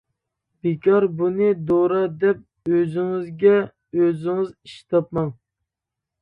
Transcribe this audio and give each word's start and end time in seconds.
بىكار 0.67 1.03
بۇنى 1.19 1.49
دورا 1.71 1.99
دەپ 2.23 2.71
ئۆزىڭىزگە 2.71 3.53
ئۆزىڭىز 4.01 4.49
ئىش 4.55 4.75
تاپماڭ. 4.95 5.31